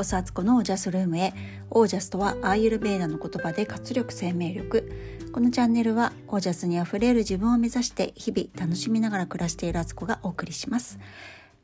[0.00, 1.34] こそアツコのオージャスルームへ。
[1.68, 4.90] オージャスとはアーユルベーダの言葉で活力生命力。
[5.30, 10.98] このチャンネルはオージャスにあふれる自分を目指して日々楽しみながら暮らしているアツコがお送りします。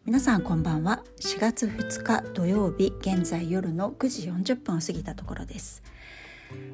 [0.04, 1.02] 皆さんこんばんは。
[1.18, 5.82] 4月2日土曜日現在夜の9時40分を過ぎたところです。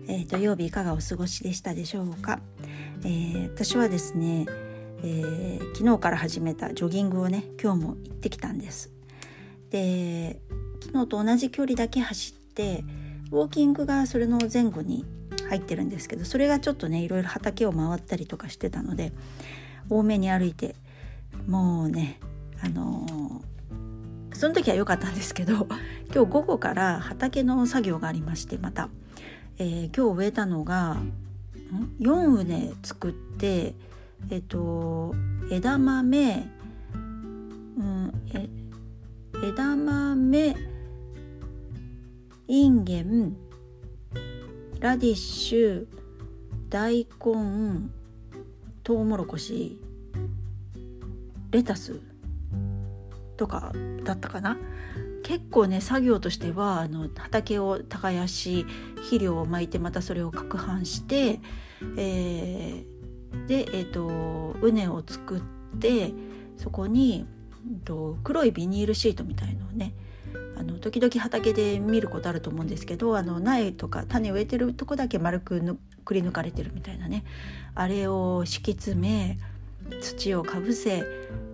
[0.09, 2.41] えー、土曜日いかがお過ごしでしたでしょうか、
[3.05, 4.47] えー、私はですね、
[5.05, 8.91] えー、昨日から始めたジョギングをね今日も行ってきたんです。
[9.71, 10.41] で
[10.83, 12.85] 昨日と同じ距離だけ走って
[13.31, 15.05] ウォーキングがそれの前後に
[15.49, 19.13] 入ってるんですけどそれがちょっとねいろいろ畑を回ったりとかしてたので
[19.89, 20.75] 多めに歩いて
[21.47, 22.19] もうね
[22.63, 25.69] あのー、その時は良かったんですけど
[26.15, 28.89] 今日午後から畑の作業がありましてまた、
[29.59, 30.99] えー、今日植えたのが
[32.01, 33.75] 4畝作って
[34.31, 35.15] えっ、と
[35.51, 36.49] 枝豆、
[36.95, 38.49] うん、え
[39.43, 40.72] 枝豆
[42.53, 43.35] インゲン
[44.79, 45.87] ラディッシュ
[46.69, 47.89] 大根
[48.83, 49.81] トウモロコシ
[51.51, 51.99] レタス
[53.39, 53.73] とか
[54.05, 54.59] だったかな。
[55.23, 58.67] 結構ね作業としてはあの畑を耕し
[58.97, 61.41] 肥料をまいてまたそれを攪拌して、
[61.97, 64.09] えー、で、えーと、
[64.61, 66.13] と畝を作って
[66.59, 67.25] そこに
[67.87, 69.95] と黒いビニールシートみたいのをね
[70.57, 77.25] あの時々畑で見ることあると思うんですけどあの苗とか種植えてるとこだけ丸くくり抜かれてるみたいなね。
[77.75, 79.39] あれを敷き詰め
[80.01, 81.05] 土をかぶせ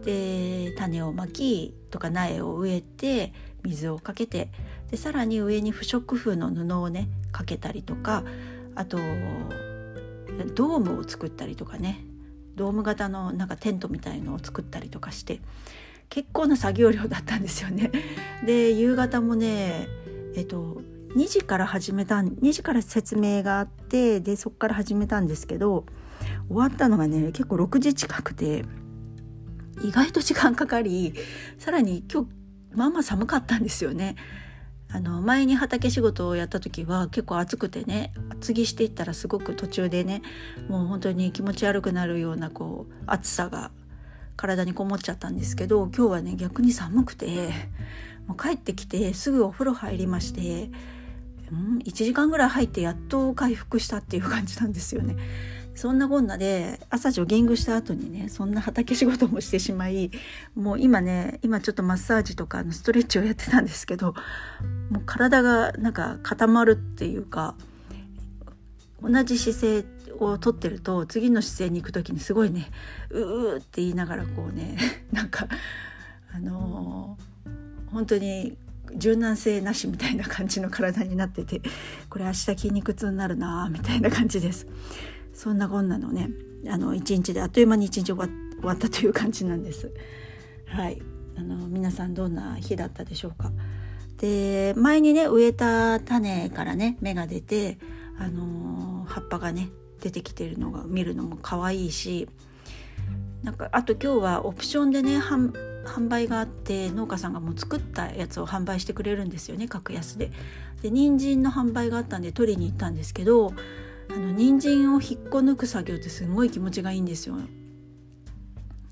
[0.05, 4.51] で種をまきとか苗を植えて水をかけて
[4.91, 8.25] でさらに上に不織布の布をねかけたりとか
[8.75, 8.99] あと
[10.55, 12.05] ドームを作ったりとかね。
[12.59, 15.41] ドーム型のなんかテントみたいのを作ったりとかして
[16.09, 17.91] 結構な作業量だったんですよね。
[18.45, 19.89] で夕方もね
[20.35, 20.83] えっと
[21.17, 25.85] 2時から始めた2時から説明があってでそこから始めたんですけど
[26.49, 28.65] 終わったのがね結構6時近くて
[29.83, 31.15] 意外と時間かかり
[31.59, 32.29] さらに今日
[32.75, 34.17] まあまあ寒かったんですよね。
[34.91, 40.23] あの前に畑仕事をやった時は結構暑くてね厚着していったらすごく途中でね
[40.69, 43.71] もう本当に気持ち悪くなるようなこう暑さが
[44.39, 47.51] 体にこもっちゃったんですけど今日はね逆に寒くて
[48.27, 50.71] もう帰ってきてすぐお風呂入りまして、
[51.51, 55.17] うん、1時間ぐらい入ってやっと回復したっていう感じなんですよね。
[55.75, 60.11] そんなこんなで朝ジョギングした後にねそんな畑仕事もしてしまい
[60.57, 64.15] もう今ね今ちょっとマッサージとかのストレッチをやってたんですけど
[64.91, 67.55] もう体がなんか固まるっていうか
[69.01, 72.71] 同じ姿勢をとってると次の姿勢に行く時にすごいね
[73.11, 74.77] うーって言いながらこうね
[75.13, 75.49] なんか
[76.35, 78.57] あのー、本当に
[78.95, 81.61] 柔軟性なしみたいな感じの体になってて
[82.09, 84.67] これ明日筋肉痛になるなみたいな感じです。
[85.35, 86.31] そんなこんなのね
[86.69, 89.93] あの一日であっという間に一日終わ終わったという感じなんです。
[90.67, 91.01] はい。
[91.37, 93.53] あの皆さんどんな日だったでしょうか。
[94.17, 97.79] で前にね植えた種からね芽が出て
[98.19, 99.69] あのー、葉っぱがね
[100.01, 102.29] 出てきてるのが見るのも可愛いし
[103.43, 110.31] なんかあと今日はオプションでね販売があって農家さんがもう作ったやつを販売してくれるんですよね格安で。
[110.83, 113.53] で人参の販売があったんで取りに行ったんですけど
[114.11, 117.37] あの人参を引っこ抜く作業ってすごい気持ちがいいんですよ。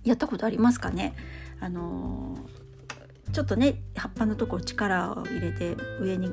[0.05, 1.15] やったことありますかね？
[1.61, 2.37] あの
[3.33, 6.31] ちょっとね葉っぱのとこ力を入れて上に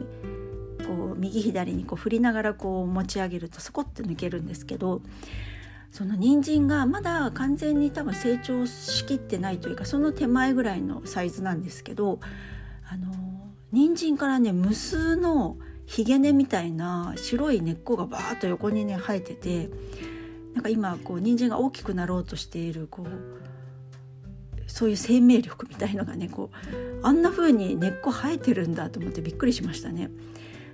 [0.86, 5.02] こう右左にこう振りながらこう持ち上げるとそこって抜けるんですけど
[5.92, 12.20] その人参がまだ完全に多分成長しきってないというかその手前ぐらいのサイズなんですけど
[12.90, 13.14] あの
[13.72, 19.70] 人参からね無数のひげ根みたいな白い根っこがバーッと横にね生えてて
[20.54, 30.09] なんか今こう人参が大きくなろうとしているこうそういう生命力みたいのがねこうあんな風に根っこ生えてるんだと思ってびっくりしましたね。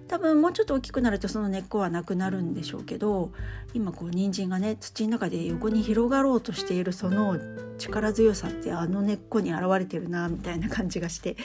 [0.09, 3.31] 多分もうちょっと大きくなるとその根っこはなくなるんでしょうけど
[3.75, 7.37] 今こう人参がね土の中で横に広がろうとしているその
[7.77, 11.37] 力強さってあの根っこに現れてるなみたいな感じがして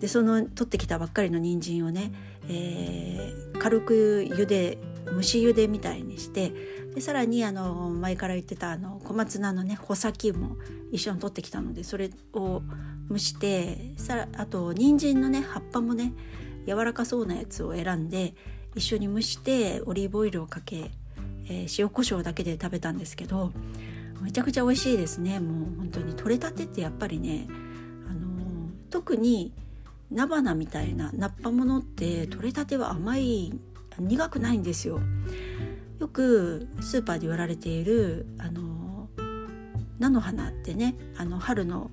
[0.00, 2.12] でその取ってきたばっかりの人参をね、
[2.48, 6.52] えー、軽く茹で蒸し茹でみたいにして
[6.92, 10.56] でさらにあの前から言ってたあの小松菜のね穂先も
[10.90, 12.62] 一緒に取ってきたのでそれを
[13.08, 16.12] 蒸してさあと人参のね葉っぱもね
[16.66, 18.34] 柔らかそうなやつを選んで
[18.74, 20.90] 一緒に蒸してオリーブオイルをかけ、
[21.48, 23.52] えー、塩コショウだけで食べたんですけど
[24.22, 25.40] めちゃくちゃ美味しいですね。
[25.40, 26.14] もう本当に。
[26.14, 27.46] 取れたてってやっぱりね、
[28.08, 29.52] あのー、特に
[30.10, 33.52] 菜花みたいな菜っぱものって取れたては甘い
[33.98, 35.00] 苦くないんですよ。
[35.98, 39.08] よくスーパーで売られているあの
[39.98, 41.90] 菜の花ってねあの春の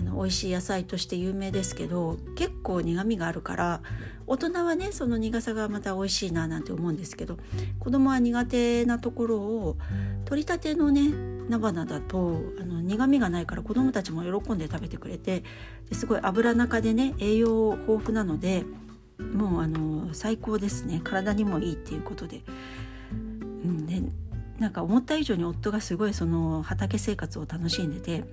[0.00, 3.82] あの美味しい野菜として有名ですけど結構苦みがあるから
[4.26, 7.38] 大人はねその苦さがまた美味しいななんて思うんですけど
[7.78, 9.76] 子供は苦手なところを
[10.24, 11.12] 取りたてのね
[11.50, 15.42] 菜花だとあの苦みがないから子供たちも喜んで食べてくれて
[15.92, 18.64] すごい油中でね栄養豊富なので
[19.18, 22.42] もうあの最高ですね体にもいいっていうことで。
[23.12, 23.14] う
[23.68, 24.02] ん、で
[24.58, 28.24] なんか思った以上に夫がすごいその畑生活を楽しんでて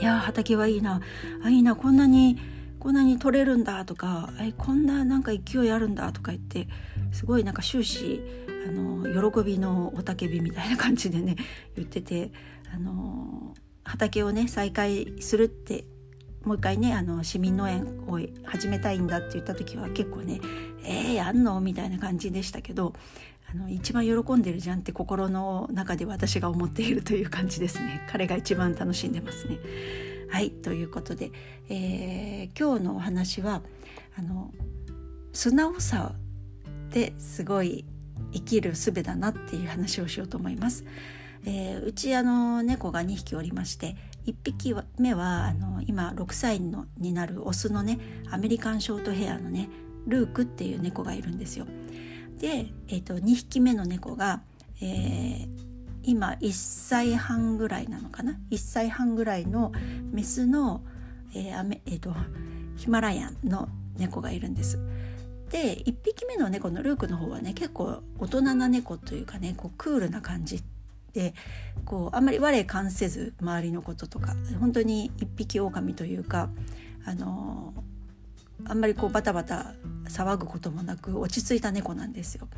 [0.00, 1.00] いや畑はいいな。
[1.42, 2.38] あいいなこんなに
[2.78, 6.68] こんなに取れるんだとかえこんななんか勢いあるんだとか言って
[7.10, 8.20] すごいなんか終始
[8.66, 11.36] あの喜びの雄たけびみたいな感じでね
[11.74, 12.30] 言ってて
[12.72, 15.84] あの畑をね再開するって
[16.46, 20.40] もう一回ねあの市民農園を始めたいんだって言った時は結構ね
[20.84, 22.94] 「えー、やんの?」みたいな感じでしたけど
[23.50, 29.58] あの一番喜んでるじゃんって心の中で私が思っているという感じですね 彼が一番楽しんでますね。
[30.30, 31.30] はいということで、
[31.68, 33.62] えー、今日のお話は
[34.16, 34.52] あの
[35.32, 36.14] 素直さ
[36.88, 37.84] ってすごい
[38.32, 40.84] 生きる術だなっていう話をしようと思います。
[41.44, 43.96] えー、うちあの猫が2匹おりまして
[44.26, 47.98] 1匹目はあの今6歳のになるオスのね
[48.30, 49.68] アメリカンショートヘアのね
[50.06, 51.66] ルークっていう猫がいるんですよ。
[52.38, 54.42] で、えーと、2匹目の猫が、
[54.80, 55.48] えー、
[56.02, 59.72] 今1歳半ぐらいなのかな？1歳半ぐらいの
[60.12, 60.82] メスの、
[61.34, 62.14] えーアメえーと、
[62.76, 64.78] ヒマラヤンの猫がいるんです。
[65.50, 70.62] で1匹目の猫のルークの方はね結構大人な猫というかねこうクールな感じ
[71.16, 71.32] で
[71.86, 76.50] こうあんまり我関せず周りのこととか本当に一匹狼というか
[77.06, 77.72] あの
[78.66, 79.72] あんまりこうバタバタ
[80.10, 82.48] 騒ぐこともなく落ち着いた猫なんですよ。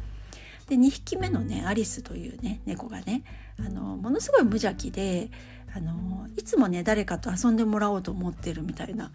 [0.66, 3.22] で2匹目のねアリスというね猫がね
[3.64, 5.30] あのものすごい無邪気で
[5.72, 9.12] あのいつもね誰かと遊んでもらおうと思ってるみたいな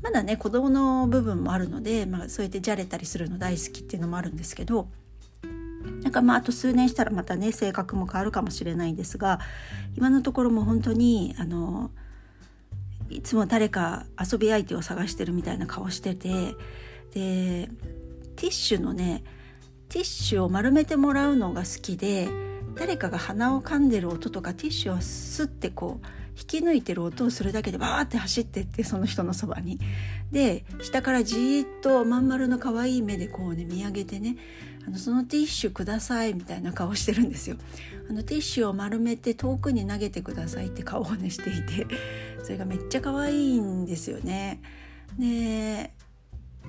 [0.00, 4.88] まだね子供の部分もあるので、まあ、そうやってじゃれたりするの大好きっていうのもあるんですけど
[6.02, 9.40] なんかまああと数年したらまたね性格も変わるかもしれないんですが
[9.96, 11.90] 今のところも本当にあの
[13.08, 16.54] いつも誰か遊び相手を探してるみたいな顔してて
[17.12, 17.68] で
[18.36, 19.24] ティッシュのね
[19.88, 22.28] ティッシュを丸めてもらうのが好きで
[22.76, 26.06] 誰かが鼻をかんでる音とかティッシュをスッてこう
[26.38, 29.78] 引き抜いてる音をするだけでバーって走ってってその人のそばに。
[30.30, 34.36] で下からじーっとまん丸の可愛い目でこうね見上げてね
[34.86, 37.56] あのそのティッシュくださいみたいな顔してるんですよ。
[38.08, 41.86] あのティッシュを丸めて遠くに投げてくださいって顔をねしていて
[42.42, 44.60] それがめっちゃ可愛いんですよね。
[45.18, 45.92] で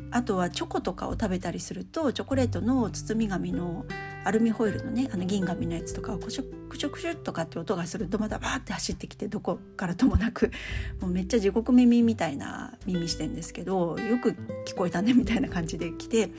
[0.10, 3.86] あとはチョコとかを食べたりするとチョコレートの包み紙の
[4.24, 10.52] アルミホイルのねあの銀紙のやつとかをクシュクシュクシュとかって音がするとまたバーって走ってきてどこからともなく
[11.02, 14.36] もうめっちゃ地獄耳みたいな耳してんですけどよく
[14.66, 16.32] 聞こえたねみたいな感じで来て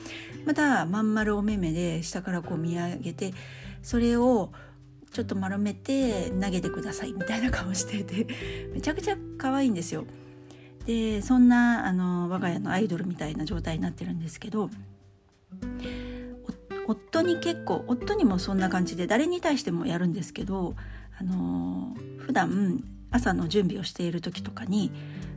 [0.46, 3.34] またまん丸お目目で下からこう見上げて
[3.82, 4.52] それを
[5.12, 8.26] ちょっと丸めて投げてくださいみたいな顔してて
[8.72, 10.05] めちゃくちゃ可愛いんですよ。
[10.86, 14.69] でそんなあの我が家のアイドルみたいな状態になってるんですけど
[16.86, 20.74] 夫に結構夫にもそんな感じで誰に対してもやるんですけど
[21.19, 24.91] あの普段朝の準備をしている時とかに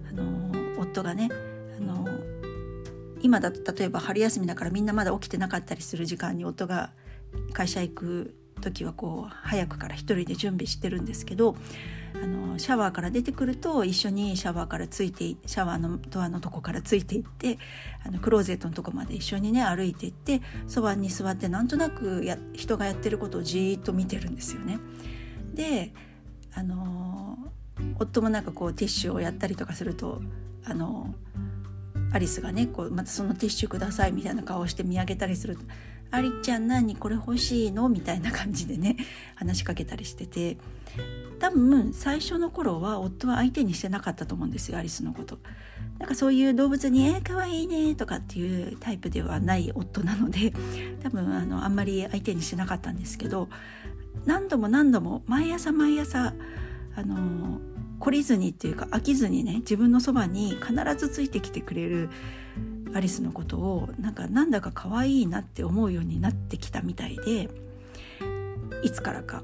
[0.10, 1.30] あの夫がね
[1.78, 2.08] あの
[3.22, 6.92] 今だと例えば春休みだからみんなまだ起きてなかったりする時間に夫が
[7.54, 8.36] 会社行く
[8.66, 11.56] 時はこう早くから一人で準備してるんですけど
[12.22, 17.58] あのシャワーから出てくると一緒にシャワーからついてシャワーのドアのとこからついていって
[18.06, 24.80] あのクローゼットのとこまで一緒にね歩いていってそばに座ってなんとなくや人がやってることをじーっと見てるんですよね。
[25.54, 25.94] で
[26.54, 27.38] あの
[28.00, 30.22] 夫もなんかこうティッシュをやったりとかすると
[30.64, 31.14] あの
[32.12, 35.58] アリスがねこうまたそのティッシュくださいみたいな顔をして見上げたりする
[36.16, 38.98] と「アリちゃん何これ欲しいの?」みたいな感じでね
[39.36, 40.58] 話しかけたりしてて
[41.40, 45.38] 多分最初の頃は夫は相手にしてなかったと思うんですよアリスのこと。
[46.00, 50.52] なんかそういう動物に「えー、かわいいね」とかっていうタイプではない夫なので
[51.02, 53.48] 多分あのあんまり相手にしてなかったんですけど
[54.26, 56.34] 何度も何度も毎朝毎朝
[56.98, 57.62] あの
[58.02, 62.10] 懲りずにっていうか飽きずにね自分のそばに必ずついてきてくれる
[62.96, 67.50] アリスのことをなんかなんだか可愛いなって思うようになってきたみたいで
[68.84, 69.44] いつからか。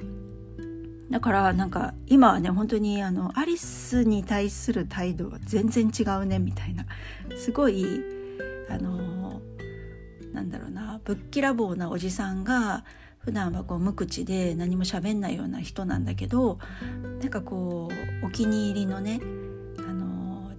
[1.10, 6.86] だからなんか今はね本当にあのアリスに対する態度は全然違うねみたいな
[7.36, 8.01] すごい
[8.70, 9.41] あの
[10.31, 12.86] なんだろうなぶっきらぼうなおじさんが
[13.17, 16.60] 普段はこう無口で何も喋んないような人なんだけど
[17.20, 17.89] なんかこ
[18.24, 19.20] うお気に入りのね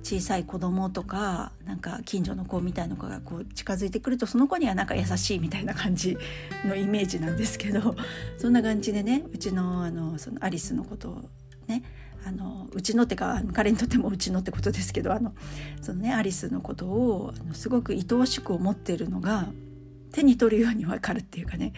[0.02, 6.16] 小さい子供とかなんか近所の子みたいな子がこう近づいてくるとその子にはなんか優しいみたいな感じ
[6.64, 7.94] のイメージなんですけど
[8.38, 11.30] そんな感じでねうちのあのそのアリスのことを
[11.66, 11.82] ね
[12.24, 15.34] あのうちのってか彼にとってもうちのってことですけどあの
[15.80, 19.48] そのねアリスのことをあのすごく愛おしく思ってるのが
[20.12, 21.72] 手に取るように分かるっていうかね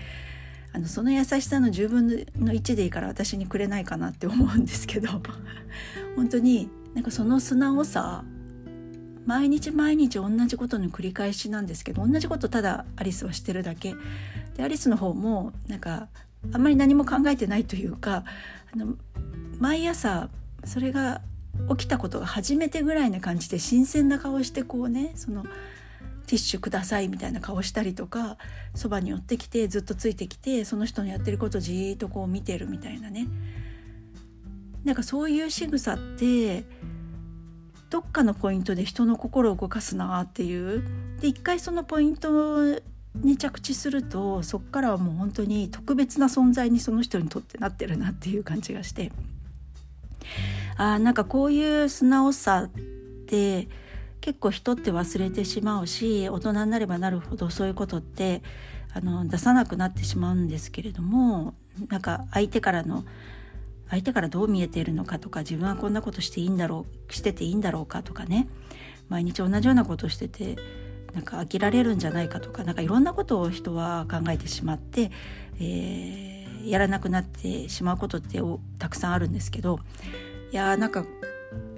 [0.73, 5.23] あのその優しさの10分の1でいいから私にくれないかなって思うんですけど
[6.17, 8.25] 本当になんかその素直さ
[9.27, 13.95] 毎日毎日同じことの繰り返しなんですけど同じことただアリスはしてるだけ。
[14.57, 16.09] でアリスの方もなんか
[16.53, 18.25] あんまり何も考えてないというか
[18.73, 18.95] あの
[19.59, 20.29] 毎朝
[20.65, 21.23] それが
[21.71, 25.45] 起きたことが初めてぐらいな感じで新鮮な顔してこうねその
[26.27, 28.39] ティッシュくださいみたいな顔したりとか
[28.75, 33.27] そばに寄ってきてずっとついてきてその人のやってることをじーっとこう見てるみたいなね。
[34.85, 36.65] なんかそういう仕草って
[37.91, 40.83] どっかのポイントで人の心を動かすなっていう。
[41.21, 42.81] で一回そのポイント
[43.15, 49.13] に着地するとそっからはもう本当に特別な存在にその人にとってなってるなっていう感じがして。
[50.77, 52.69] あなんかこういう素直さっ
[53.27, 53.69] て
[54.21, 58.43] 結構人って忘れてしまうし大人になればなるほどそういうことって
[58.93, 61.55] あの出さなくなってしまうんですけれども
[61.89, 63.05] なんか相手からの
[63.91, 68.49] 相手からどう見えているのかとか自分はこんなことしていいんだろうしてていいんだろうかとかね。
[69.09, 70.57] 毎日同じようなことしてて
[71.15, 75.11] なんか飽きられるんじゃないかとかなんかいろんなことを人は考えてしまって、
[75.61, 78.41] えー、やらなくなってしまうことって
[78.79, 79.79] たくさんあるんですけど
[80.51, 81.05] いやーなんか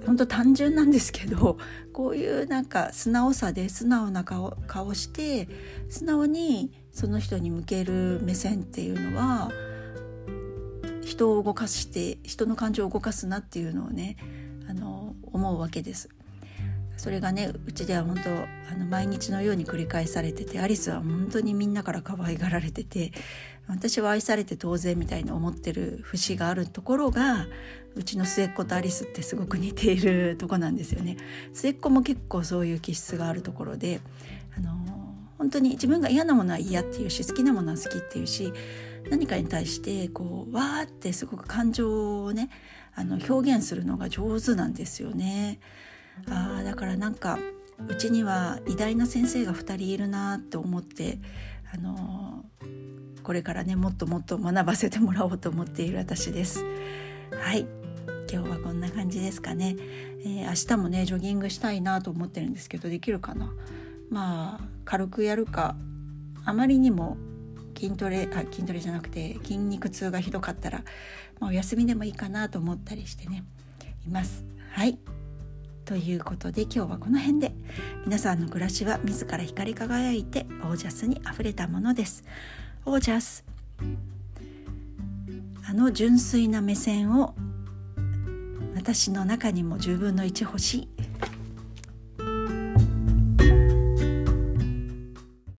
[0.05, 1.57] 本当単純なんですけど
[1.93, 5.47] こういうなんか素直さで素直な顔顔して
[5.89, 9.51] 素直にその人に向ける目線っていうのは
[11.07, 14.17] 人を動かして人の感情を動かすなっていうのをね
[14.69, 16.09] あの思うわけです。
[16.97, 23.11] それがねうちでは本当あの毎日のように繰り返されててアリスは本当にみんなから可愛がられてて
[23.67, 27.45] 私は愛されて当然みたいに思ってる節があるところが
[27.95, 31.17] うちの末っ子とアリスってすごく似ているとこなんですよね。
[31.53, 34.01] 末っ子も結構そういう気質があるところで
[34.57, 34.73] あの
[35.37, 38.51] 本当に自分が嫌なものは嫌っていうし好きなものは好きっていうし
[39.09, 42.49] 何かに対してこうわーってすごく感情をね
[42.95, 45.59] あの表現するのが上手なんですよね。
[46.29, 47.37] あだからなんか
[47.87, 51.19] うちには偉大な先生が2人いるなと思って
[51.73, 52.43] あの
[53.23, 56.63] これからねもっともっと学ばせてもらおうと思っている私です。
[57.31, 57.67] はい
[58.31, 59.75] 今日はこんな感じですかね、
[60.21, 63.53] えー、明日もねジョギングしたいなと思ってるんですけどできるかな？
[64.09, 65.75] まあ軽くやるか
[66.45, 67.17] あまりにも
[67.77, 70.83] 筋トレあ筋トレじゃなくて筋肉痛がひどかったら、
[71.39, 73.43] まあ、お休みでもいいかなと思ったりしてね
[74.05, 74.43] います。
[74.71, 74.97] はい
[75.85, 77.53] ということで今日はこの辺で
[78.03, 82.25] 皆さんの暮らしは自ら光り輝いてオージャスにあふれたものです。
[82.85, 83.45] オージャス
[85.69, 87.35] あの純粋な目線を
[88.75, 90.89] 私の中にも10分の1欲しい